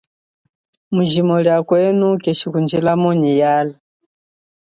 [0.95, 3.75] Mujimo lia kwenu keshikundjilamo nyi yala.